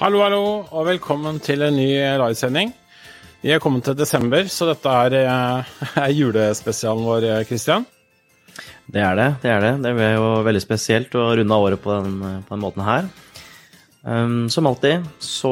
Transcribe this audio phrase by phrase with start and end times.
[0.00, 0.42] Hallo, hallo,
[0.72, 1.88] og velkommen til en ny
[2.20, 2.72] livesending.
[3.40, 5.72] Vi er kommet til desember, så dette er, eh,
[6.04, 7.86] er julespesialen vår, Kristian.
[8.90, 9.28] Det er det.
[9.42, 9.72] Det er det.
[9.84, 12.16] Det blir jo veldig spesielt å runde av året på den,
[12.46, 13.10] på den måten her.
[14.00, 15.50] Um, som alltid så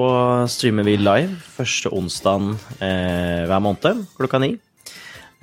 [0.49, 2.47] streamer vi live første onsdag
[2.81, 4.55] eh, hver måned klokka ni.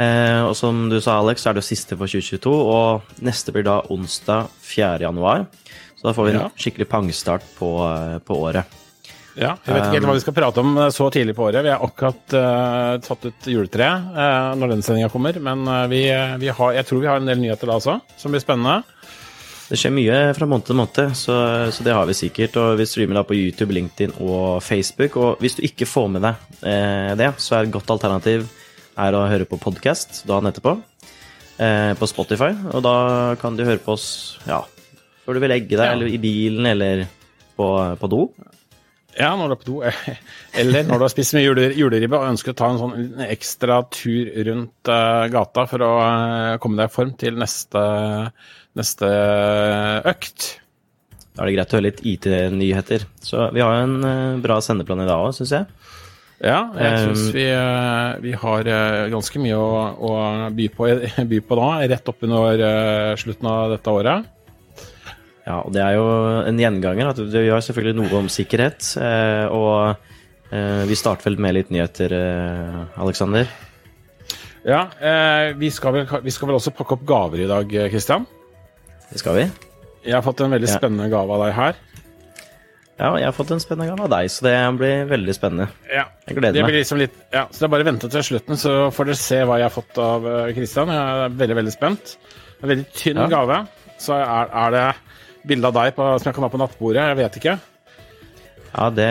[0.02, 3.68] Eh, og som du sa, Alex, så er det siste for 2022, og neste blir
[3.68, 5.06] da onsdag 4.
[5.06, 5.46] januar.
[5.96, 6.50] Så da får vi en Ja.
[6.58, 8.66] skikkelig pangstart på, eh, på året.
[9.36, 11.64] Ja, jeg vet ikke helt hva vi skal prate om eh, så tidlig på året.
[11.66, 16.06] Vi har akkurat uh, tatt ut juletreet uh, når den sendinga kommer, men uh, vi,
[16.40, 18.80] vi har, jeg tror vi har en del nyheter da også, som blir spennende.
[19.66, 21.36] Det skjer mye fra måned til måned, så,
[21.74, 22.54] så det har vi sikkert.
[22.62, 25.16] Og vi streamer da på YouTube, LinkedIn og Facebook.
[25.18, 28.46] Og hvis du ikke får med deg eh, det, så er et godt alternativ
[29.02, 30.76] er å høre på podkast dagen etterpå.
[31.58, 32.52] Eh, på Spotify.
[32.76, 32.96] Og da
[33.42, 34.08] kan du høre på oss
[34.46, 34.62] ja,
[35.26, 35.96] før du vil legge deg, Ja.
[35.98, 37.08] eller i bilen, eller
[37.58, 38.22] på, på do.
[39.16, 39.78] Ja, når du er på do,
[40.62, 44.32] eller når du har spist mye juleribbe og ønsker å ta en sånn ekstra tur
[44.50, 47.84] rundt eh, gata for å eh, komme deg i form til neste,
[48.76, 49.12] neste
[50.12, 50.50] økt.
[51.36, 53.08] Da er det greit å høre litt IT-nyheter.
[53.24, 55.72] Så vi har en eh, bra sendeplan i dag òg, syns jeg.
[56.44, 57.46] Ja, jeg Um, syns vi,
[58.26, 58.68] vi har
[59.14, 60.16] ganske mye å, å
[60.52, 60.92] by, på,
[61.32, 62.66] by på da, rett oppunder
[63.22, 64.35] slutten av dette året.
[65.46, 66.06] Ja, og det er jo
[66.50, 67.12] en gjenganger.
[67.12, 68.88] at Vi har selvfølgelig noe om sikkerhet.
[68.98, 69.96] eh, Og
[70.52, 73.48] eh, vi starter vel med litt nyheter, eh, Aleksander.
[74.66, 78.26] Ja, eh, vi, skal vel, vi skal vel også pakke opp gaver i dag, Kristian.
[79.12, 79.44] Det skal vi.
[80.06, 81.76] Jeg har fått en veldig spennende gave av deg her.
[82.98, 85.68] Ja, jeg har fått en spennende gave av deg, så det blir veldig spennende.
[85.92, 86.72] Ja, Jeg gleder det meg.
[86.72, 89.20] blir liksom litt, ja, så det er bare å vente til slutten, så får dere
[89.20, 90.88] se hva jeg har fått av Kristian.
[90.96, 92.16] Jeg er veldig, veldig spent.
[92.64, 93.28] En veldig tynn Ja.
[93.28, 93.68] gave.
[94.02, 94.86] Så er, er det
[95.48, 97.02] bilde av deg på, som jeg kan ha på nattbordet.
[97.02, 97.56] Jeg vet ikke.
[98.76, 99.10] Ja, det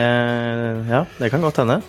[0.91, 1.81] Ja, det kan godt hende.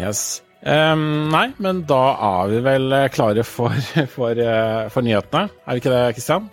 [0.00, 0.42] Yes.
[0.60, 3.76] Um, nei, men da er vi vel eh, klare for,
[4.16, 5.48] for, eh, for nyhetene.
[5.64, 6.50] Er vi ikke det, Kristian?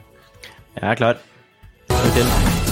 [0.78, 1.22] Jeg er klar.
[1.91, 2.66] Lykke til.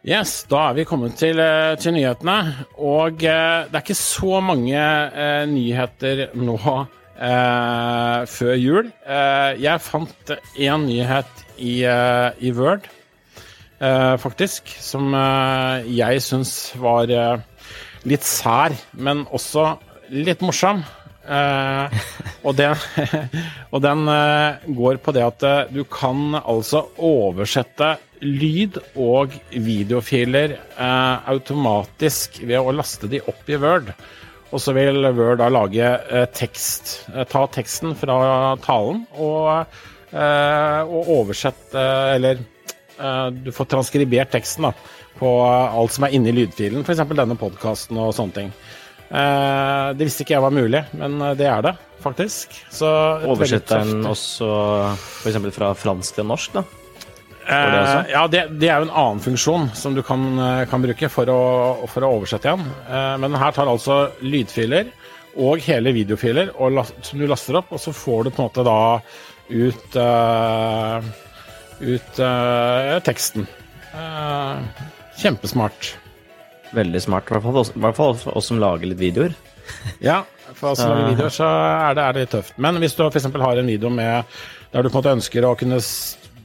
[0.00, 2.64] Yes, da er vi kommet til, eh, til nyhetene.
[2.80, 8.88] Og eh, det er ikke så mange eh, nyheter nå eh, før jul.
[9.04, 12.88] Eh, jeg fant én nyhet i, eh, i Word,
[14.20, 15.14] faktisk, som
[15.88, 17.08] jeg syns var
[18.04, 19.70] litt sær, men også
[20.12, 20.82] litt morsom.
[21.30, 21.98] Eh,
[22.42, 22.74] og den,
[23.74, 30.56] og den eh, går på det at eh, du kan altså oversette lyd og videofiler
[30.58, 33.92] eh, automatisk ved å laste de opp i Word.
[34.50, 36.96] Og så vil Word da lage eh, tekst.
[37.14, 39.78] Eh, ta teksten fra talen og,
[40.10, 41.82] og oversette
[42.16, 42.40] Eller
[43.30, 44.72] du får transkribert teksten da,
[45.20, 47.04] på alt som er inni lydfilen, f.eks.
[47.14, 48.50] denne podkasten og sånne ting.
[49.10, 52.54] Eh, det visste ikke jeg var mulig, men eh, det er det faktisk.
[52.72, 52.90] Så
[53.28, 54.50] Oversetter den også
[54.94, 55.40] f.eks.
[55.56, 56.64] fra fransk til norsk, da?
[57.50, 60.22] Eh, det ja, det, det er jo en annen funksjon som du kan,
[60.70, 61.40] kan bruke for å,
[61.90, 62.68] for å oversette igjen.
[63.20, 64.92] Men her tar altså lydfiler
[65.40, 68.48] og hele videofiler og last, som du laster opp, og så får du på en
[68.48, 68.80] måte da
[69.50, 71.02] ut, uh,
[71.82, 73.46] ut uh, teksten.
[73.94, 74.62] Uh,
[75.18, 75.94] kjempesmart.
[76.76, 77.30] Veldig smart.
[77.30, 79.36] I hvert fall oss, i hvert fall oss som lager litt videoer.
[80.02, 80.24] Ja,
[80.56, 82.56] for oss som lager videoer, så er det, er det litt tøft.
[82.62, 83.28] Men hvis du f.eks.
[83.42, 84.36] har en video med
[84.72, 85.78] der du på en måte ønsker å kunne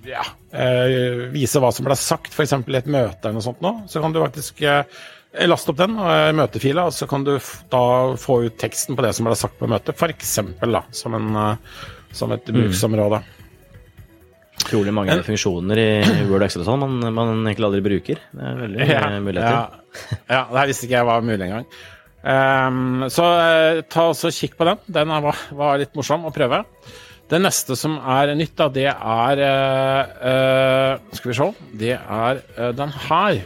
[0.05, 2.55] ja, eh, vise hva som ble sagt, f.eks.
[2.57, 4.83] i et møte eller noe sånt nå, så kan du faktisk eh,
[5.49, 7.35] laste opp den eh, møtefila, og så kan du
[7.73, 7.85] da
[8.21, 10.35] få ut teksten på det som ble sagt på møtet, f.eks.
[11.01, 11.41] som, en,
[12.13, 13.23] som et bruksområde.
[14.63, 15.89] Utrolig mange funksjoner i
[16.29, 18.21] Word Excel og sånn man, man egentlig aldri bruker.
[18.33, 19.57] Det er veldig Ja, muligheter.
[19.57, 21.67] ja, ja, det her visste ikke jeg var mulig engang.
[22.25, 24.79] Um, så uh, ta også kikk på den.
[24.95, 26.63] Den er- var, var litt morsom å prøve.
[27.29, 31.47] Det neste som er nytt, da, det er uh, uh, Skal vi se.
[31.83, 32.41] Det er
[32.79, 33.43] den her.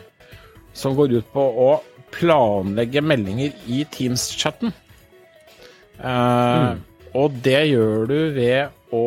[0.80, 1.70] Som går ut på å
[2.16, 4.72] planlegge meldinger i Teams-chatten.
[6.00, 6.80] Mm.
[7.20, 9.04] Og det gjør du ved å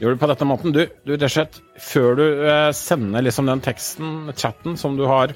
[0.00, 0.72] Gjør du på dette måten?
[0.74, 5.34] Du, du slett, før du eh, sender liksom den teksten, chatten, som du har,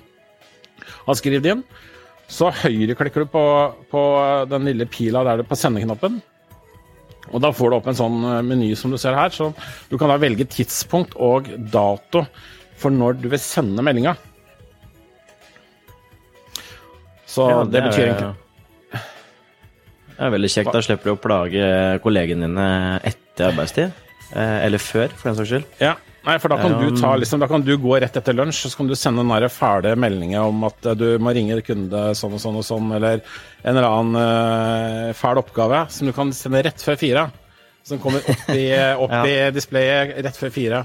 [1.07, 1.63] har skrevet inn,
[2.29, 3.45] så høyreklikker du på,
[3.93, 4.03] på
[4.51, 6.19] den lille pila der du på sendeknappen.
[7.29, 9.31] Og da får du opp en sånn eh, meny som du ser her.
[9.35, 9.51] Så
[9.91, 12.25] du kan da velge tidspunkt og dato
[12.79, 14.17] for når du vil sende meldinga.
[17.29, 18.35] Så Ja, det, betyr er- egentlig
[20.19, 20.73] Det er veldig kjekt.
[20.75, 21.67] Da slipper du å plage
[22.03, 22.69] kollegene dine
[23.07, 23.93] etter arbeidstid.
[24.35, 25.67] Eh, eller før, for den saks skyld.
[25.81, 25.97] Ja,
[26.29, 28.73] Nei, for da kan, du ta, liksom, da kan du gå rett etter lunsj og
[28.73, 32.43] så kan du sende den fæle meldinga om at du må ringe kunde sånn og
[32.43, 33.23] sånn og sånn, eller
[33.63, 37.23] en eller annen uh, fæl oppgave som du kan sende rett før fire.
[37.87, 38.67] Som kommer opp i,
[39.07, 39.23] opp ja.
[39.25, 40.83] i displayet rett før fire.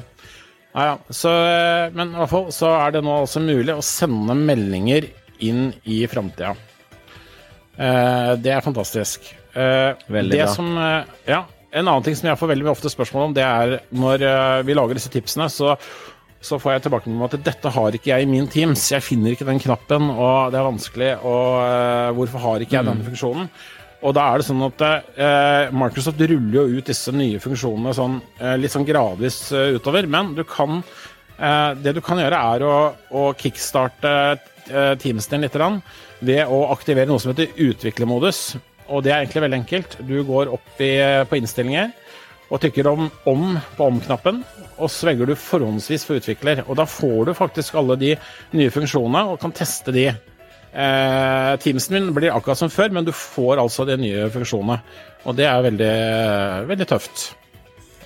[0.73, 0.93] Ja, ja.
[1.09, 5.09] Så, eh, men i hvert fall så er det nå altså mulig å sende meldinger
[5.43, 6.53] inn i framtida.
[7.73, 9.27] Uh, det er fantastisk.
[9.57, 10.55] Uh, Veldig det bra.
[10.55, 10.71] Som,
[11.27, 11.43] ja,
[11.73, 14.75] en annen ting som jeg får veldig ofte spørsmål om, det er når uh, vi
[14.77, 15.73] lager disse tipsene, så,
[16.43, 18.83] så får jeg tilbake med at dette har ikke jeg i min Teams.
[18.93, 21.13] Jeg finner ikke den knappen, og det er vanskelig.
[21.25, 23.49] Og uh, hvorfor har ikke jeg denne funksjonen?
[24.03, 28.17] Og da er det sånn at eh, Microsoft ruller jo ut disse nye funksjonene sånn,
[28.59, 29.37] litt sånn gradvis
[29.77, 30.81] utover, men du kan
[31.79, 32.73] Det du kan gjøre, er å,
[33.15, 34.11] å kickstarte
[34.99, 38.43] Teams din litt ved å aktivere noe som heter utviklermodus.
[38.93, 39.97] Og det er egentlig veldig enkelt.
[40.05, 40.93] Du går opp i,
[41.29, 41.91] på innstillinger
[42.53, 43.45] og trykker om, om
[43.77, 44.43] på om-knappen,
[44.77, 46.61] og så velger du forhåndsvis for utvikler.
[46.67, 48.11] Og da får du faktisk alle de
[48.53, 50.11] nye funksjonene og kan teste de.
[50.73, 54.79] Eh, Teamsen min blir akkurat som før, men du får altså de nye funksjonene.
[55.25, 55.93] Og det er veldig,
[56.69, 57.29] veldig tøft.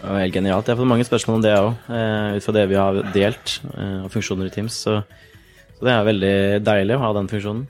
[0.03, 0.67] Helt genialt.
[0.67, 3.59] Jeg har fått mange spørsmål om det òg, eh, ut fra det vi har delt
[3.73, 4.83] og av funksjoner i Teams.
[4.85, 5.01] Så,
[5.75, 7.65] så det er veldig deilig å ha den funksjonen.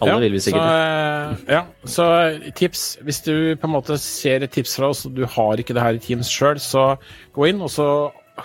[0.00, 0.62] Alle ja, vil vi sikkert.
[0.62, 2.06] Så, eh, ja, så
[2.58, 5.74] tips Hvis du på en måte ser et tips fra oss, og du har ikke
[5.76, 6.92] det her i Teams sjøl, så
[7.34, 7.88] gå inn, og så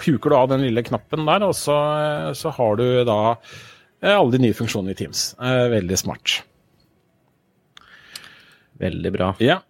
[0.04, 1.78] huker du av den lille knappen der, og så,
[2.38, 3.20] så har du da
[4.02, 5.28] eh, alle de nye funksjonene i Teams.
[5.40, 6.40] Veldig smart.
[8.82, 9.30] Veldig bra.
[9.44, 9.62] Ja.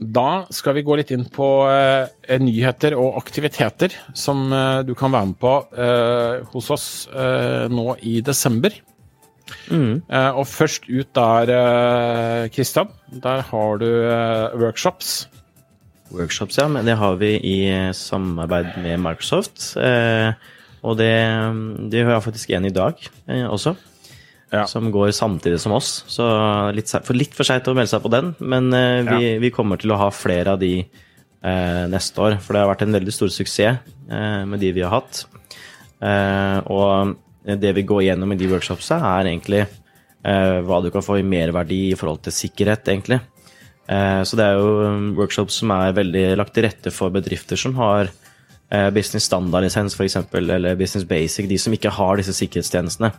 [0.00, 2.08] Da skal vi gå litt inn på uh,
[2.40, 6.86] nyheter og aktiviteter som uh, du kan være med på uh, hos oss
[7.68, 8.72] nå i desember.
[9.70, 10.00] Mm.
[10.10, 12.90] Uh, og først ut der, Kristian.
[13.10, 15.28] Uh, der har du uh, workshops.
[16.10, 16.66] Workshops, ja.
[16.68, 17.58] Men det har vi i
[17.94, 19.76] samarbeid med Microsoft.
[20.82, 21.12] og det,
[21.92, 22.94] det har jeg faktisk en i dag
[23.28, 23.74] også.
[24.50, 24.64] Ja.
[24.66, 26.04] Som går samtidig som oss.
[26.10, 26.26] Så
[26.74, 28.32] litt for, litt for seint å melde seg på den.
[28.40, 28.72] Men
[29.06, 29.38] vi, ja.
[29.38, 30.82] vi, kommer til å ha flere av de
[31.94, 32.40] neste år.
[32.42, 33.78] For det har vært en veldig stor suksess
[34.10, 35.22] med de vi har hatt.
[36.66, 37.14] og
[37.44, 41.26] det vi går gjennom i de workshopsa, er egentlig eh, hva du kan få i
[41.26, 43.20] merverdi i forhold til sikkerhet, egentlig.
[43.90, 47.58] Eh, så det er jo um, workshops som er veldig lagt til rette for bedrifter
[47.58, 53.12] som har eh, business standard-lisens, f.eks., eller business basic, de som ikke har disse sikkerhetstjenestene.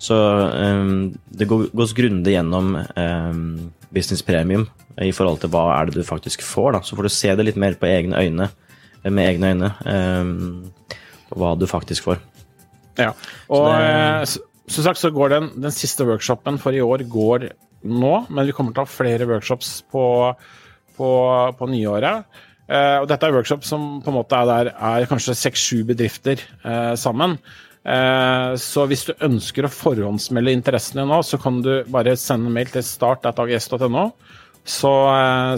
[0.00, 3.44] Så um, det gås grundig gjennom um,
[3.94, 4.68] business premium
[5.00, 6.74] i forhold til hva er det du faktisk får.
[6.76, 6.82] Da.
[6.84, 8.50] Så får du se det litt mer på egne øyne,
[9.06, 9.68] med egne øyne,
[11.30, 12.18] hva du faktisk får.
[12.98, 13.12] Ja.
[13.52, 14.40] Og det...
[14.70, 17.50] som sagt så går den, den siste workshopen for i år går
[17.80, 20.04] nå, men vi kommer til å ha flere workshops på,
[20.98, 21.10] på,
[21.56, 22.28] på nyåret.
[22.70, 26.42] Uh, og dette er workshop som på en måte er der er kanskje seks-sju bedrifter
[26.62, 27.38] uh, sammen.
[27.80, 32.70] Uh, så hvis du ønsker å forhåndsmelde interessene nå, så kan du bare sende mail
[32.70, 34.10] til start.ags.no.
[34.70, 34.90] Så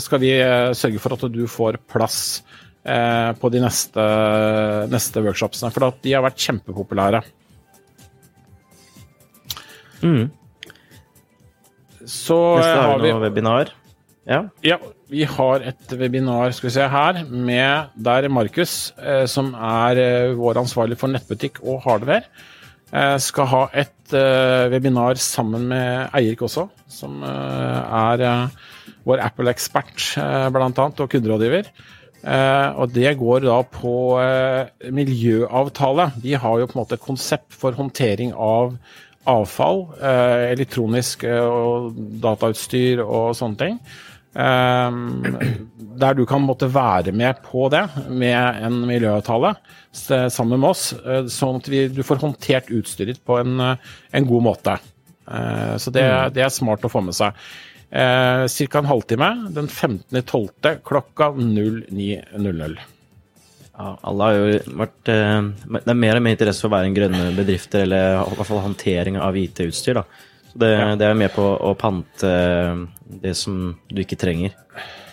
[0.00, 0.30] skal vi
[0.78, 4.04] sørge for at du får plass eh, på de neste,
[4.90, 5.70] neste workshopsene.
[5.70, 7.20] For de har vært kjempepopulære.
[10.02, 10.30] Mm.
[12.02, 13.70] Så Neste har vi noe webinar.
[14.28, 14.44] Ja.
[14.62, 14.78] ja.
[15.12, 20.34] Vi har et webinar skal vi se her, med der Markus, eh, som er eh,
[20.38, 22.24] vår ansvarlig for nettbutikk og hardware,
[22.92, 28.70] eh, skal ha et eh, webinar sammen med Eirik også, som eh, er eh,
[29.02, 30.14] vår Apple-ekspert,
[30.54, 31.72] blant annet, og kunderådgiver.
[32.22, 36.12] Uh, og det går da på uh, miljøavtale.
[36.22, 38.76] De har jo på en måte et konsept for håndtering av
[39.26, 43.84] avfall, uh, elektronisk og datautstyr og sånne ting.
[44.32, 49.50] der du kan måtte være med på det med en miljøavtale
[49.92, 50.94] sammen med oss,
[51.28, 54.78] sånn at vi, du får håndtert utstyret på en, en god måte.
[55.76, 56.32] så det, mm.
[56.32, 57.36] det er smart å få med seg
[57.92, 58.78] eh, ca.
[58.80, 60.80] en halvtime den 15.12.
[60.84, 62.80] klokka 09.00.
[63.72, 66.90] Ja, alle har jo vært eh, Det er mer og mer interesse for å være
[66.90, 70.00] en grønne bedrifter, eller i hvert fall håndtering av IT-utstyr.
[70.02, 70.04] da.
[70.52, 70.90] Så det, ja.
[71.00, 72.84] det, er med på å pante eh,
[73.24, 74.54] det som du ikke trenger.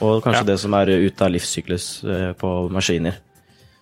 [0.03, 0.49] Og kanskje ja.
[0.51, 3.19] det som er ute av livssyklus eh, på maskiner.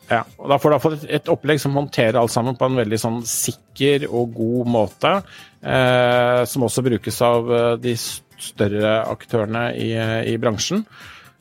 [0.08, 3.18] Ja, og Da får du et opplegg som håndterer alt sammen på en veldig sånn
[3.28, 5.16] sikker og god måte.
[5.60, 7.50] Eh, som også brukes av
[7.82, 7.98] de
[8.42, 9.92] større aktørene i,
[10.34, 10.84] i bransjen.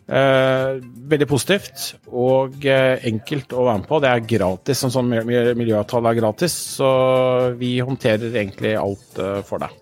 [0.07, 0.77] Eh,
[1.11, 3.99] veldig positivt og eh, enkelt å være med på.
[4.03, 4.85] Det er gratis.
[4.87, 6.91] En sånn miljøavtale er gratis, så
[7.59, 9.75] vi håndterer egentlig alt eh, for deg.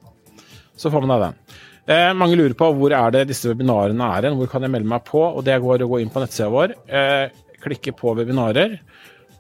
[0.81, 1.61] Så får man deg den.
[1.85, 5.05] Eh, mange lurer på hvor er det disse webinarene er hvor kan jeg melde meg
[5.05, 5.21] på?
[5.21, 7.27] Og det går å gå inn på nettsida vår, eh,
[7.65, 8.79] klikke på webinarer.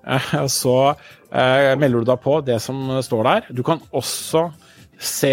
[0.04, 3.48] Eh, så eh, melder du deg på det som står der.
[3.56, 4.50] Du kan også
[5.00, 5.32] se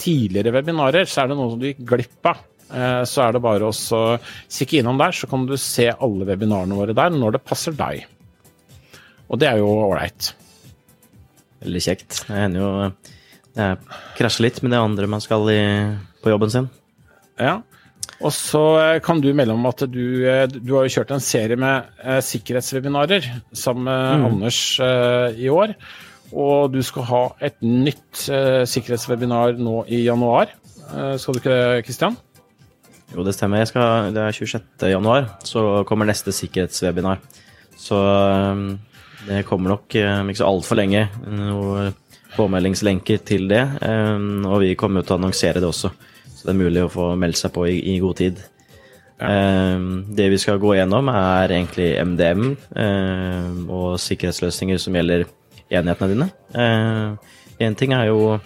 [0.00, 2.42] tidligere webinarer, så er det noe som du gikk glipp av.
[2.70, 6.78] Eh, så er det bare å kikke innom der, så kan du se alle webinarene
[6.78, 8.04] våre der når det passer deg.
[9.30, 10.32] Og det er jo ålreit.
[11.64, 12.22] Veldig kjekt.
[12.26, 12.70] Det hender jo
[13.50, 13.80] jeg
[14.14, 15.62] krasjer litt med det andre man skal i
[16.22, 16.68] på jobben sin.
[17.40, 17.58] Ja.
[18.20, 21.24] Og så eh, kan du melde om at du, eh, du har jo kjørt en
[21.24, 21.88] serie med
[22.26, 24.28] sikkerhetswebinarer sammen med mm.
[24.30, 24.60] Anders
[25.40, 25.74] i år.
[26.30, 30.52] Og du skal ha et nytt eh, sikkerhetswebinar nå i januar.
[30.90, 32.18] Eh, skal du ikke det, Kristian?
[33.10, 33.64] Jo, det stemmer.
[33.66, 34.86] Skal, det er 26.
[34.92, 37.18] januar, så kommer neste sikkerhetswebinar.
[37.80, 37.98] Så
[39.26, 41.94] det kommer nok ikke så altfor lenge noen
[42.36, 43.64] påmeldingslenker til det.
[43.80, 45.90] Og vi kommer til å annonsere det også.
[46.40, 48.38] Så det er mulig å få meldt seg på i, i god tid.
[49.20, 49.28] Ja.
[49.28, 49.80] Eh,
[50.16, 55.26] det vi skal gå gjennom, er egentlig MDM eh, og sikkerhetsløsninger som gjelder
[55.70, 56.30] enhetene dine.
[57.60, 58.38] Én eh, ting er jo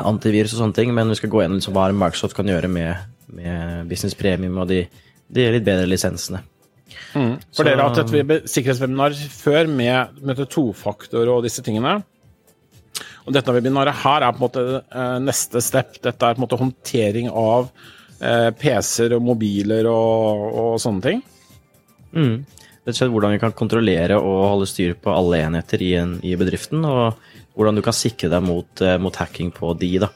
[0.00, 3.10] antivirus og sånne ting, men vi skal gå gjennom liksom hva Microsoft kan gjøre med,
[3.36, 4.86] med Business Premium og de,
[5.28, 6.42] de litt bedre lisensene.
[7.12, 7.36] Mm.
[7.52, 12.00] For Så, dere har hatt et sikkerhetswebinar før med, med tofaktor og disse tingene.
[13.22, 15.98] Og dette webinaret her er på en måte eh, neste step.
[16.02, 17.68] Dette er på en måte håndtering av
[18.18, 21.22] eh, PC-er og mobiler og, og sånne ting.
[22.12, 22.42] Mm.
[22.82, 26.16] Rett og slett hvordan vi kan kontrollere og holde styr på alle enheter i, en,
[26.26, 27.20] i bedriften, og
[27.54, 29.92] hvordan du kan sikre deg mot, uh, mot hacking på de.
[30.02, 30.10] da.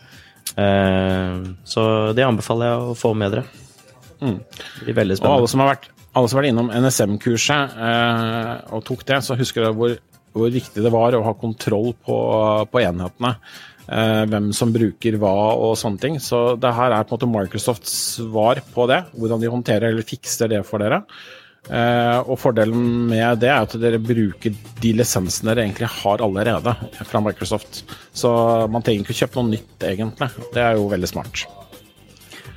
[0.56, 1.84] Uh, så
[2.16, 3.46] det anbefaler jeg å få med dere.
[4.18, 4.40] Mm.
[4.40, 5.36] Det blir veldig spennende.
[5.36, 9.38] Og alle som har vært, som har vært innom NSM-kurset uh, og tok det, så
[9.38, 9.98] husker dere hvor
[10.36, 12.18] hvor viktig det var å ha kontroll på,
[12.70, 13.32] på enhetene.
[13.86, 16.20] Eh, hvem som bruker hva og sånne ting.
[16.22, 19.04] Så det her er på en måte Microsofts svar på det.
[19.16, 21.02] Hvordan de håndterer eller fikser det for dere.
[21.66, 26.76] Eh, og fordelen med det er at dere bruker de lisensene dere egentlig har allerede
[27.08, 27.82] fra Microsoft.
[28.14, 28.30] Så
[28.70, 30.30] man trenger ikke å kjøpe noe nytt, egentlig.
[30.54, 31.46] Det er jo veldig smart.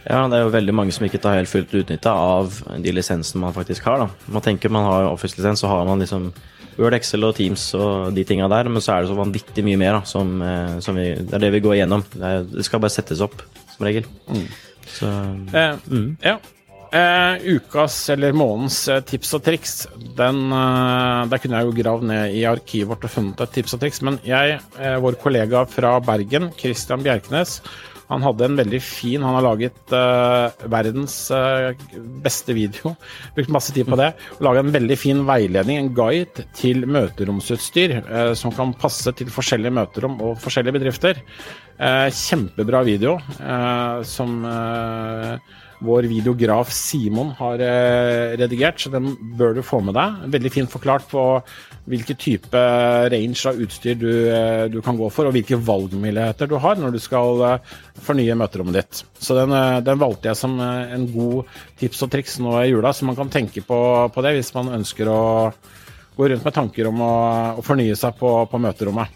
[0.06, 3.44] Ja, det er jo veldig mange som ikke tar helt fullt utnytta av de lisensene
[3.44, 4.06] man faktisk har.
[4.06, 4.32] da.
[4.32, 6.32] Man tenker man har Office-lisens, så har man liksom
[6.80, 9.80] Word, Excel og Teams og de tinga der, men så er det så vanvittig mye
[9.82, 12.06] mer da, som, eh, som vi, det er det vi går igjennom.
[12.14, 13.42] Det, skal bare settes opp,
[13.74, 14.08] som regel.
[14.32, 14.48] Mm.
[14.88, 15.12] Så,
[15.52, 16.08] eh, mm.
[16.24, 16.38] Ja.
[16.90, 19.74] Eh, ukas eller månedens eh, tips og triks,
[20.18, 23.76] den eh, Der kunne jeg jo gravd ned i arkivet vårt og funnet et tips
[23.78, 27.60] og triks, men jeg, eh, vår kollega fra Bergen, Christian Bjerknes,
[28.10, 31.78] han hadde en veldig fin Han har laget uh, verdens uh,
[32.26, 32.96] beste video.
[33.36, 34.10] Brukt masse tid på det.
[34.42, 39.78] Laga en veldig fin veiledning, en guide til møteromsutstyr uh, som kan passe til forskjellige
[39.78, 41.22] møterom og forskjellige bedrifter.
[41.80, 43.14] kjempebra video
[44.04, 44.42] som
[45.80, 50.26] vår videograf Simon har eh, redigert, så den bør du få med deg.
[50.36, 51.24] Veldig fint forklart på
[51.90, 52.64] hvilken type
[53.14, 56.96] range av utstyr du, eh, du, kan gå for, og hvilke valgmuligheter du har når
[56.96, 59.04] du skal eh, fornye møterommet ditt.
[59.24, 59.56] Så den,
[59.86, 63.32] den, valgte jeg som en god tips og triks nå i jula, så man kan
[63.32, 63.80] tenke på,
[64.12, 65.22] på det hvis man ønsker å
[66.20, 67.14] gå rundt med tanker om å,
[67.60, 69.16] å fornye seg på, på møterommet.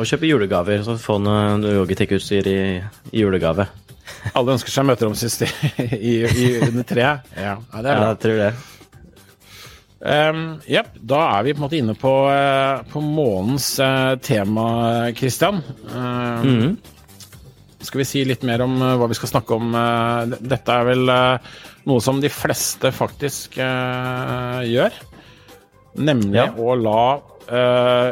[0.00, 2.60] Og kjøpe julegaver, så få noe Logitech-utstyr i,
[3.12, 3.66] i julegave.
[4.36, 7.32] Alle ønsker seg møteromsystem i, i, under treet.
[7.36, 7.96] Ja, ja, det er bra.
[7.96, 8.52] Ja, jeg tror det.
[10.00, 14.64] Um, yep, da er vi på en måte inne på, uh, på månens uh, tema,
[15.16, 15.60] Christian.
[15.90, 16.70] Uh, mm.
[17.84, 19.72] Skal vi si litt mer om hva vi skal snakke om?
[20.36, 21.12] dette er vel
[21.88, 24.98] noe som de fleste faktisk gjør.
[25.96, 26.50] Nemlig ja.
[26.60, 27.04] å la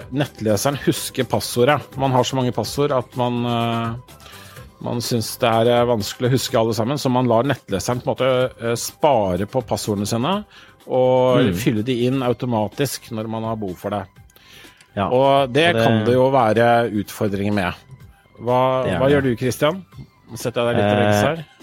[0.09, 2.01] nettleseren huske passordet.
[2.01, 3.45] Man har så mange passord at man
[4.85, 8.09] man syns det er eh, vanskelig å huske alle sammen, så man lar nettleseren på
[8.09, 8.31] en måte
[8.63, 10.39] eh, spare på passordene sine
[10.89, 11.53] og mm.
[11.59, 14.05] fylle de inn automatisk når man har behov for det.
[14.97, 16.69] Ja, og det, det, kan det jo være
[17.03, 17.85] utfordringer med.
[18.39, 19.83] Hva, hva gjør du, Christian?
[20.39, 21.43] Setter jeg deg litt til veggs her.
[21.43, 21.55] Eh,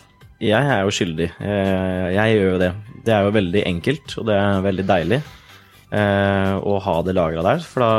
[0.46, 1.30] jeg er jo skyldig.
[1.40, 2.72] Jeg gjør jo det.
[3.06, 5.20] Det er jo veldig enkelt, og det er veldig deilig
[5.96, 7.64] å ha det lagra der.
[7.64, 7.92] For da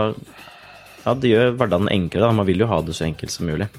[1.06, 2.26] ja, det gjør hverdagen enklere.
[2.26, 2.36] Da.
[2.36, 3.70] Man vil jo ha det så enkelt som mulig.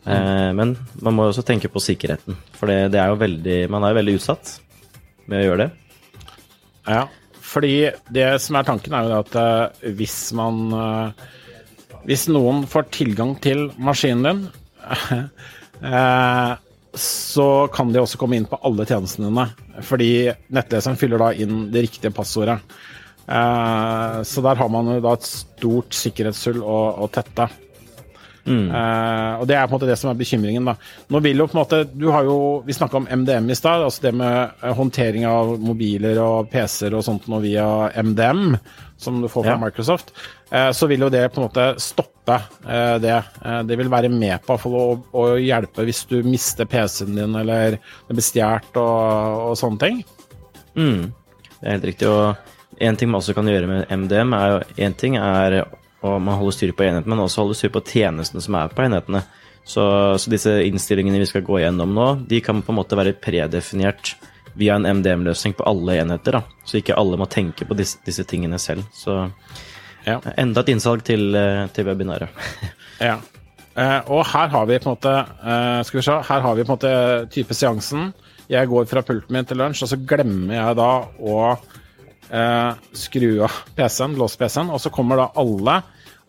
[0.00, 0.56] Mm.
[0.56, 0.70] Men
[1.04, 3.98] man må også tenke på sikkerheten, for det, det er jo veldig, man er jo
[3.98, 4.54] veldig utsatt
[5.28, 5.70] med å gjøre det.
[6.88, 7.02] Ja,
[7.50, 11.28] fordi det som er tanken, er jo at uh, hvis man uh,
[12.06, 14.38] Hvis noen får tilgang til maskinen din,
[15.84, 16.54] uh,
[16.96, 19.44] så kan de også komme inn på alle tjenestene dine.
[19.86, 22.56] Fordi nettleseren fyller da inn det riktige passordet.
[24.26, 27.46] så der har man jo da et stort sikkerhetshull å, å tette.
[28.44, 28.70] Mm.
[28.72, 30.66] Uh, og det er på en måte det som er bekymringen.
[30.66, 30.76] da.
[31.12, 33.84] Nå vil jo på en måte, du har jo, Vi snakka om MDM i stad,
[33.84, 37.66] altså det med håndtering av mobiler og PC-er og sånt nå via
[37.96, 38.56] MDM,
[39.00, 39.60] som du får fra ja.
[39.60, 40.14] Microsoft.
[40.52, 43.18] Uh, så vil jo det på en måte stoppe uh, det.
[43.66, 44.84] det vil være med på å,
[45.16, 50.00] å, hjelpe hvis du mister PC-en din eller det blir stjålet og, og, sånne ting.
[50.78, 51.10] Mm.
[51.60, 52.08] Det er helt riktig.
[52.08, 55.60] og en ting man også kan gjøre med MDM, er jo én ting er
[56.00, 58.84] og man holder styr på enhetene, men også holder styr på tjenestene som er på
[58.86, 59.22] enhetene.
[59.64, 59.82] Så,
[60.18, 64.14] så, disse innstillingene vi skal gå gjennom nå, de kan på en måte være predefinert
[64.58, 66.40] via en MDM-løsning på alle enheter.
[66.40, 68.88] da, Så ikke alle må tenke på disse, disse tingene selv.
[68.96, 69.28] Så
[70.06, 70.16] ja.
[70.40, 72.32] enda et innsalg til, eh, til webinaret.
[73.10, 73.18] ja.
[73.76, 76.64] Eh, og her har vi på en måte eh, Skal vi se, her har vi
[76.64, 76.94] på en måte
[77.30, 78.10] type seansen.
[78.50, 81.36] Jeg går fra pulten min til lunsj, og så glemmer jeg da å
[82.32, 85.80] eh, skru av PC-en, låse PC-en, og så kommer da alle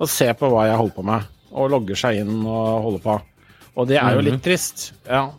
[0.01, 3.17] og ser på hva jeg holder på med, og logger seg inn og holder på.
[3.77, 4.45] Og det er jo litt mhm.
[4.49, 4.91] trist.
[5.07, 5.29] ja.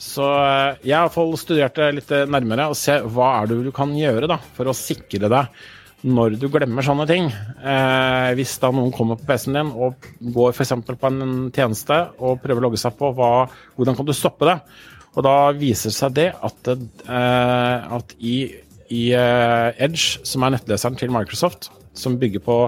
[0.00, 3.74] Så eh, jeg har iallfall studert det litt nærmere og ser hva er det du
[3.76, 5.60] kan gjøre da, for å sikre deg
[6.00, 7.26] når du glemmer sånne ting.
[7.28, 10.72] Eh, hvis da noen kommer på PC-en din og går f.eks.
[10.88, 13.44] på en tjeneste og prøver å logge seg på, hva,
[13.76, 14.56] hvordan kan du stoppe det?
[15.10, 18.36] Og da viser seg det at, eh, at i
[18.90, 22.58] i uh, Edge, som er nettleseren til Microsoft, som bygger på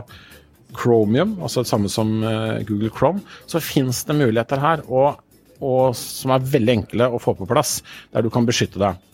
[0.79, 5.21] Chromium, altså det samme som uh, Google Chrome, så finnes det muligheter her og,
[5.61, 7.81] og, som er veldig enkle å få på plass,
[8.15, 9.09] der du kan beskytte deg.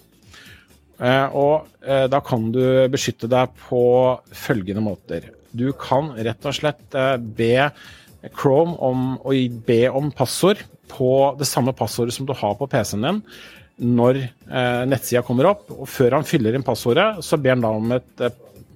[0.99, 1.75] Uh, og
[2.11, 2.61] da kan du
[2.91, 3.81] beskytte deg på
[4.35, 5.31] følgende måter.
[5.57, 6.97] Du kan rett og slett
[7.39, 7.71] be
[8.35, 9.33] Chrome om å
[9.65, 10.61] be om passord
[10.91, 13.23] på det samme passordet som du har på PC-en din
[13.79, 15.69] når eh, nettsida kommer opp.
[15.75, 18.25] og Før han fyller inn passordet, så ber han da om et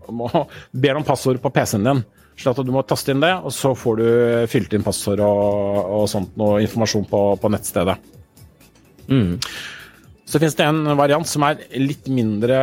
[0.09, 0.47] om, å,
[0.85, 2.03] ber om passord på PC-en din.
[2.33, 4.07] Slik at du må taste inn det, og så får du
[4.51, 7.99] fylt inn passord og, og sånt noe informasjon på, på nettstedet.
[9.11, 9.37] Mm.
[10.25, 12.59] Så finnes det en variant som er litt mindre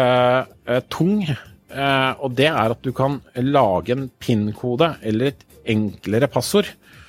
[0.65, 1.21] eh, tung.
[1.29, 7.08] Eh, og det er at du kan lage en PIN-kode eller et enklere passord Eh,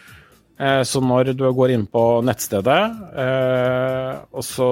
[0.84, 2.80] så når du går inn på nettstedet,
[3.22, 4.70] eh, og så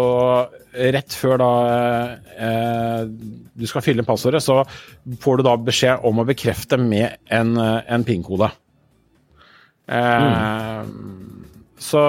[0.93, 1.53] rett før da
[2.37, 4.61] eh, du skal fylle inn passordet, så
[5.23, 8.51] får du da beskjed om å bekrefte med en, en PIN-kode.
[9.89, 10.91] Mm.
[11.81, 12.01] Så,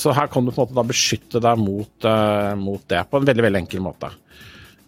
[0.00, 2.06] så, her kan du på en måte da beskytte deg mot,
[2.56, 4.08] mot det på en veldig, veldig enkel måte.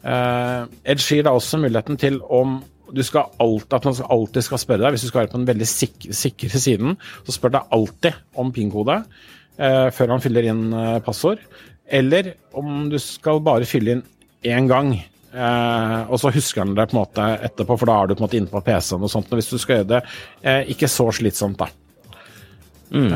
[0.06, 4.84] Edge gir da også muligheten til om du skal alltid, at man alltid skal spørre
[4.84, 8.20] deg, hvis du skal være på den veldig sikre, sikre siden, så spør deg alltid
[8.38, 11.42] om PIN-kode eh, før han fyller inn eh, passord.
[11.86, 14.04] Eller om du skal bare fylle inn
[14.46, 18.10] én gang, eh, og så husker han det på en måte etterpå, for da er
[18.10, 19.32] du på en måte inne på PC-en og sånt.
[19.32, 20.02] Og hvis du skal gjøre det
[20.42, 21.70] eh, ikke så slitsomt, da.
[22.86, 23.10] Mm.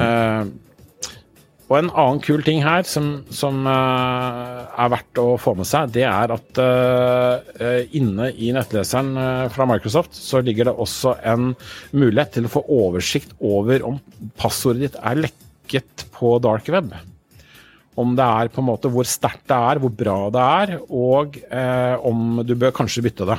[1.71, 5.69] Eh, og en annen kul ting her som, som uh, er verdt å få med
[5.69, 9.15] seg, det er at uh, inne i nettleseren
[9.55, 11.55] fra Microsoft så ligger det også en
[11.93, 14.01] mulighet til å få oversikt over om
[14.41, 16.91] passordet ditt er lekket på dark web.
[18.01, 21.37] Om det er på en måte hvor sterkt det er, hvor bra det er, og
[22.07, 23.37] om du bør kanskje bytte det.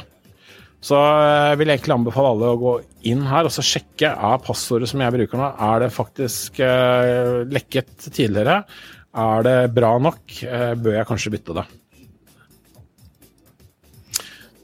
[0.81, 2.71] Så jeg vil egentlig anbefale alle å gå
[3.11, 7.43] inn her og så sjekke er passordet som jeg bruker nå, er det faktisk uh,
[7.49, 8.63] lekket tidligere.
[9.13, 10.23] Er det bra nok?
[10.41, 11.67] Uh, bør jeg kanskje bytte det?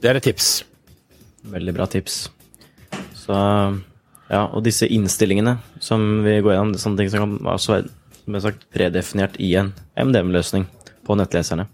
[0.02, 0.50] Det er et tips.
[1.54, 2.18] Veldig bra tips.
[3.14, 3.38] Så
[4.28, 9.38] ja, og disse innstillingene som vi går gjennom, sånne ting som kan være sagt, predefinert
[9.40, 10.66] i en MDM-løsning
[11.06, 11.68] på nettleserne.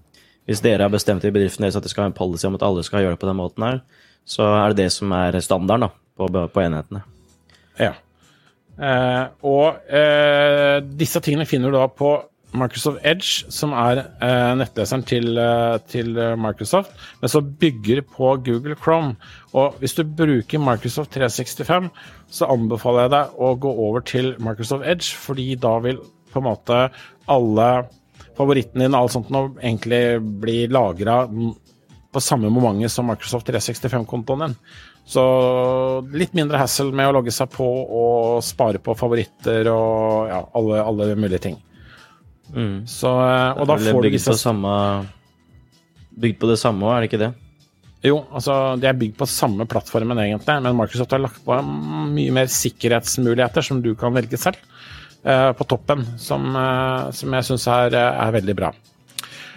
[0.44, 2.64] Hvis dere har bestemt i bedriften deres at det skal ha en policy om at
[2.66, 3.80] alle skal gjøre det på den måten her,
[4.24, 7.04] så er det det som er standarden da, på, på enhetene.
[7.80, 7.92] Ja.
[8.74, 12.16] Eh, og eh, disse tingene finner du da på
[12.54, 18.76] Microsoft Edge, som er eh, nettleseren til, eh, til, Microsoft, men som bygger på Google
[18.78, 19.16] Chrome.
[19.52, 21.90] Og hvis du bruker Microsoft 365,
[22.30, 25.98] så anbefaler jeg deg å gå over til Microsoft Edge, fordi da vil
[26.34, 26.80] på en måte
[27.30, 27.68] alle
[28.34, 30.02] favorittene dine og alt sånt nå egentlig
[30.42, 31.24] bli lagra
[32.14, 34.56] på samme momentet som Microsoft 365-kontoen din.
[35.04, 35.22] Så
[36.14, 40.80] litt mindre hassle med å logge seg på og spare på favoritter og ja, alle,
[40.80, 41.58] alle mulige ting.
[42.54, 42.84] Mm.
[42.88, 44.72] Så, eh, og da får du disse samme,
[46.14, 47.32] Bygd på det samme òg, er det ikke det?
[48.04, 52.34] Jo, altså det er bygd på samme plattformen egentlig, men Microsoft har lagt på mye
[52.36, 54.60] mer sikkerhetsmuligheter som du kan velge selv,
[55.24, 58.70] eh, på toppen, som, eh, som jeg syns er, er veldig bra.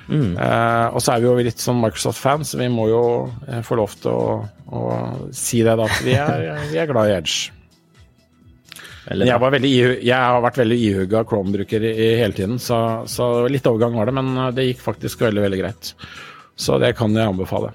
[0.08, 0.38] Mm.
[0.40, 3.80] Uh, og så er vi jo litt sånn Microsoft-fans, så vi må jo uh, få
[3.80, 4.40] lov til å,
[4.72, 4.88] å,
[5.36, 5.88] si det, da.
[5.88, 7.58] At vi er, vi er glad i Edge.
[9.08, 9.72] Jeg, var veldig,
[10.04, 14.16] jeg har vært veldig ihuga Chrome-bruker i, hele tiden, så, så litt overgang var det,
[14.18, 15.92] men eh, det gikk faktisk veldig, veldig greit.
[16.60, 17.72] Så det kan jeg anbefale.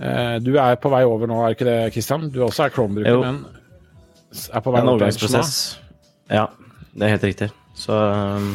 [0.00, 2.26] Eh, du er på vei over nå, er ikke det, Christian?
[2.34, 3.44] Du også er Chrome-bruker, men
[4.50, 5.54] er på vei En overgangsprosess.
[6.30, 6.48] Ja,
[6.94, 7.50] det er helt riktig.
[7.78, 8.52] Så um,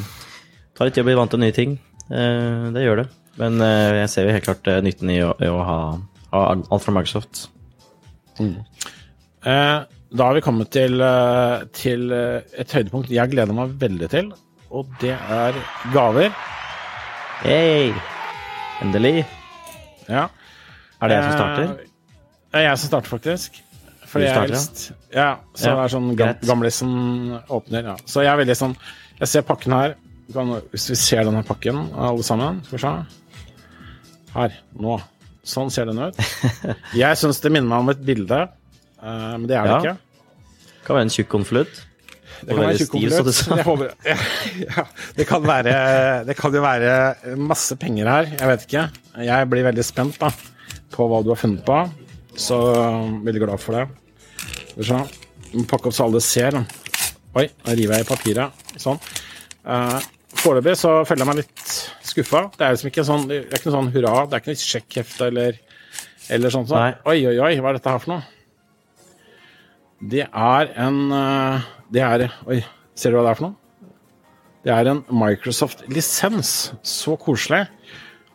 [0.75, 1.79] tar litt tid å bli vant til nye ting.
[2.11, 3.07] Eh, det gjør det.
[3.41, 5.79] Men eh, jeg ser jo helt klart eh, nytten i å, i å ha,
[6.31, 7.47] ha alt fra Microsoft.
[8.39, 9.79] Eh,
[10.15, 11.01] da har vi kommet til,
[11.75, 14.29] til et høydepunkt jeg gleder meg veldig til,
[14.71, 15.57] og det er
[15.91, 16.31] gaver.
[17.41, 17.91] Hey!
[18.83, 19.25] Endelig.
[20.07, 20.27] Ja.
[21.01, 21.73] Er det jeg som starter?
[21.75, 23.59] Det er jeg som starter, faktisk.
[24.05, 24.61] Fordi starter, jeg er ja?
[24.61, 24.83] eldst.
[25.11, 26.93] Ja, så Ja, det er sånn gam gamlisen
[27.51, 27.91] åpner.
[27.91, 27.95] Ja.
[28.07, 28.75] Så jeg er veldig sånn
[29.19, 29.95] Jeg ser pakken her.
[30.33, 32.93] Kan, hvis vi ser denne pakken, alle sammen Skal vi se.
[34.35, 34.55] Her.
[34.81, 34.95] Nå.
[35.45, 36.17] Sånn ser den ut.
[37.03, 38.39] Jeg syns det minner meg om et bilde,
[38.97, 39.81] eh, men det er det Ja.
[39.83, 40.81] ikke.
[40.88, 41.83] Kan være en tjukk konvolutt.
[42.45, 43.93] Det kan være håper
[44.65, 44.83] ja,
[45.15, 45.75] det, kan være,
[46.27, 48.31] det kan jo være masse penger her.
[48.33, 48.83] Jeg vet ikke.
[49.29, 50.31] Jeg blir veldig spent da,
[50.93, 51.77] på hva du har funnet på.
[52.35, 53.85] Så um, veldig glad for det.
[54.75, 55.05] Skal
[55.53, 56.57] vi pakke opp så alle ser.
[57.35, 58.65] Oi, nå river jeg i papiret.
[58.81, 58.99] Sånn.
[59.65, 59.97] Uh,
[60.45, 62.43] Foreløpig så føler jeg meg litt skuffa.
[62.53, 64.13] Det er liksom ikke sånn, det er ikke noe sånn hurra.
[64.29, 65.60] Det er ikke noe sjekkhefte eller,
[66.38, 66.67] eller sånn.
[66.69, 66.99] sånn.
[67.10, 68.31] Oi, oi, oi, hva er dette her for noe?
[70.05, 72.60] Det er en eh, Det er Oi,
[72.93, 73.55] ser du hva det er for noe?
[74.65, 76.51] Det er en Microsoft-lisens.
[76.86, 77.63] Så koselig.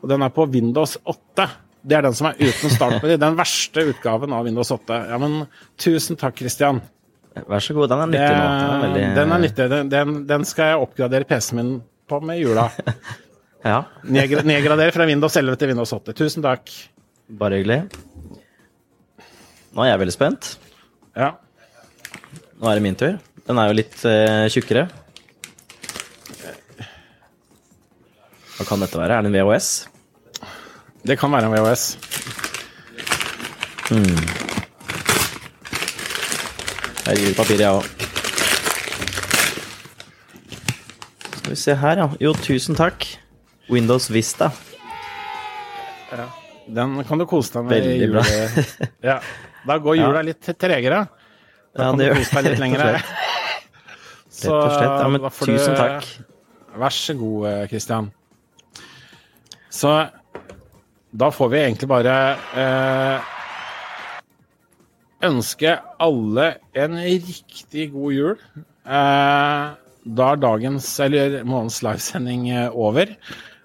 [0.01, 1.47] Og den er på Windows 8.
[1.83, 3.17] Det er den som er uten startmeny.
[3.19, 4.99] Den verste utgaven av Windows 8.
[5.11, 5.45] Ja, men
[5.81, 6.83] tusen takk, Christian.
[7.47, 7.91] Vær så god.
[7.91, 8.43] Den er nyttig nå.
[8.43, 9.71] Den er, veldig, den er nyttig.
[9.75, 11.73] Den, den, den skal jeg oppgradere PC-en min
[12.11, 12.69] på med jula.
[13.61, 16.15] Ja, Nedgra- Nedgradere fra Windows 11 til Windows 80.
[16.17, 16.71] Tusen takk.
[17.29, 17.83] bare hyggelig.
[19.77, 20.49] Nå er jeg veldig spent.
[21.13, 21.35] Ja.
[22.57, 23.19] Nå er det min tur.
[23.45, 24.87] Den er jo litt eh, tjukkere.
[28.57, 29.19] Hva kan dette være?
[29.21, 29.69] Er det en VHS?
[31.05, 31.85] Det kan være en VHS.
[37.11, 38.00] Jeg gir papir, jeg òg.
[41.51, 42.05] Skal vi se her, ja.
[42.23, 43.03] Jo, tusen takk.
[43.75, 44.53] Windows Vista.
[46.71, 48.23] Den kan du kose deg med i Veldig bra.
[48.23, 48.67] jule-
[49.11, 49.17] ja.
[49.67, 51.01] Da går jula litt tregere.
[51.75, 53.03] Da Ja, kan det du kose deg litt lenger.
[54.31, 54.95] Så Rett og slett.
[55.03, 56.07] Ja, men du- tusen takk.
[56.79, 57.69] Vær så god, Kristian.
[57.75, 58.13] Christian.
[59.75, 59.97] Så
[61.11, 62.15] da får vi egentlig bare
[62.55, 63.35] eh,
[65.27, 68.39] ønske alle en riktig god jul.
[68.87, 69.75] Eh,
[70.17, 73.15] da er dagens, eller månedens livesending eh, over.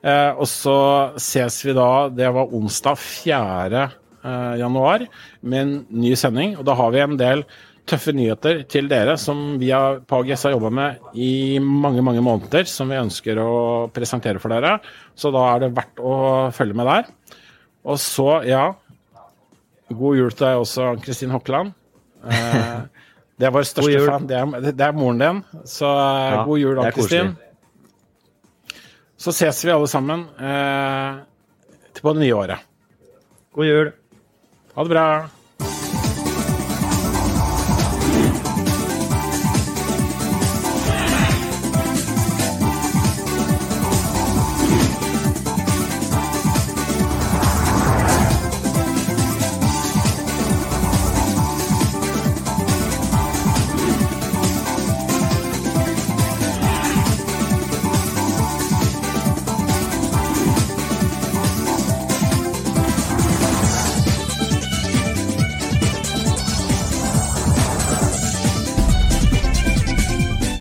[0.06, 0.78] Eh, og så
[1.22, 3.86] ses vi da, det var onsdag 4.
[4.26, 5.06] Eh, januar,
[5.42, 6.56] med en ny sending.
[6.60, 7.46] Og da har vi en del
[7.86, 12.24] tøffe nyheter til dere som vi har, på AGS har jobba med i mange mange
[12.26, 13.52] måneder, som vi ønsker å
[13.94, 14.80] presentere for dere.
[15.14, 16.16] Så da er det verdt å
[16.56, 17.12] følge med der.
[17.86, 18.72] Og så, ja
[19.94, 21.76] God jul til deg også, Kristin Hokkeland.
[22.26, 22.95] Eh,
[23.40, 24.28] det er vår største fan.
[24.30, 25.42] Det er, det er moren din.
[25.68, 27.24] Så eh, Ja, god jul da, det er koselig.
[27.26, 27.42] Kristin.
[29.26, 31.18] Så ses vi alle sammen eh,
[31.96, 32.64] til på det nye året.
[33.56, 33.92] God jul.
[34.76, 35.06] Ha det bra.